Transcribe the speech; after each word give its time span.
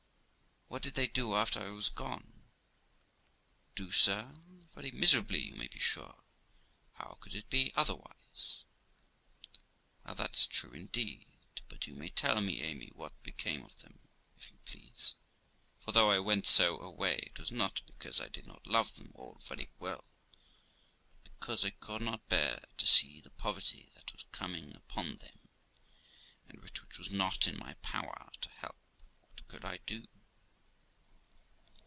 Gent. 0.71 0.75
What 0.75 0.83
did 0.83 0.95
they 0.95 1.07
do 1.07 1.35
after 1.35 1.59
I 1.61 1.69
was 1.71 1.89
gone? 1.89 2.31
Amy. 2.33 2.43
Do, 3.75 3.91
sir! 3.91 4.37
Very 4.73 4.89
miserably, 4.89 5.39
you 5.41 5.53
may 5.57 5.67
be 5.67 5.79
sure. 5.79 6.23
How 6.93 7.17
could 7.19 7.35
it 7.35 7.49
be 7.49 7.73
otherwise? 7.75 8.63
Gent. 9.43 9.57
Well, 10.05 10.15
that's 10.15 10.45
true 10.45 10.71
indeed; 10.71 11.25
but 11.67 11.87
you 11.87 11.93
may 11.93 12.07
tell 12.07 12.39
me, 12.39 12.61
Amy, 12.61 12.89
what 12.95 13.21
became 13.21 13.65
of 13.65 13.81
them, 13.81 13.99
if 14.37 14.49
you 14.49 14.59
please; 14.63 15.15
for, 15.81 15.91
though 15.91 16.09
I 16.09 16.19
went 16.19 16.47
so 16.47 16.77
away, 16.79 17.17
it 17.23 17.37
was 17.37 17.51
not 17.51 17.81
because 17.85 18.21
I 18.21 18.29
did 18.29 18.47
not 18.47 18.65
love 18.65 18.95
them 18.95 19.11
all 19.13 19.41
very 19.43 19.69
well, 19.77 20.05
but 21.25 21.37
because 21.37 21.65
I 21.65 21.71
could 21.71 22.01
not 22.01 22.29
bear 22.29 22.63
to 22.77 22.87
see 22.87 23.19
the 23.19 23.29
poverty 23.31 23.89
that 23.95 24.13
was 24.13 24.23
coming 24.31 24.73
upon 24.73 25.17
them, 25.17 25.49
and 26.47 26.61
which 26.61 26.79
it 26.81 26.97
was 26.97 27.11
not 27.11 27.45
in 27.45 27.57
my 27.59 27.73
power 27.81 28.31
to 28.39 28.49
help. 28.49 28.77
What 29.19 29.45
could 29.49 29.65
I 29.65 29.75
do?' 29.85 30.07